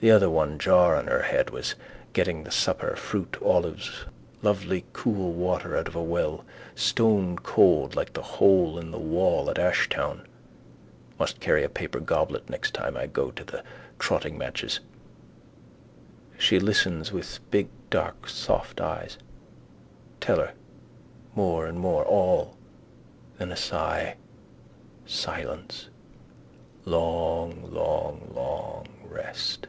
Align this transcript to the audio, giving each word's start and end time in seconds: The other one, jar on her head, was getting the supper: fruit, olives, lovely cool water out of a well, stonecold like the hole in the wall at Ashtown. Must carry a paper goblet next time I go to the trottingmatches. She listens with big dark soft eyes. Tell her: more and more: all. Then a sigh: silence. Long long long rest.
The 0.00 0.12
other 0.12 0.30
one, 0.30 0.60
jar 0.60 0.94
on 0.94 1.08
her 1.08 1.22
head, 1.22 1.50
was 1.50 1.74
getting 2.12 2.44
the 2.44 2.52
supper: 2.52 2.94
fruit, 2.94 3.36
olives, 3.42 4.04
lovely 4.42 4.84
cool 4.92 5.32
water 5.32 5.76
out 5.76 5.88
of 5.88 5.96
a 5.96 6.02
well, 6.04 6.44
stonecold 6.76 7.96
like 7.96 8.12
the 8.12 8.22
hole 8.22 8.78
in 8.78 8.92
the 8.92 8.98
wall 9.00 9.50
at 9.50 9.58
Ashtown. 9.58 10.24
Must 11.18 11.40
carry 11.40 11.64
a 11.64 11.68
paper 11.68 11.98
goblet 11.98 12.48
next 12.48 12.74
time 12.74 12.96
I 12.96 13.08
go 13.08 13.32
to 13.32 13.42
the 13.42 13.64
trottingmatches. 13.98 14.78
She 16.38 16.60
listens 16.60 17.10
with 17.10 17.40
big 17.50 17.66
dark 17.90 18.28
soft 18.28 18.80
eyes. 18.80 19.18
Tell 20.20 20.36
her: 20.38 20.52
more 21.34 21.66
and 21.66 21.80
more: 21.80 22.04
all. 22.04 22.56
Then 23.38 23.50
a 23.50 23.56
sigh: 23.56 24.14
silence. 25.06 25.88
Long 26.84 27.68
long 27.72 28.30
long 28.32 28.86
rest. 29.02 29.66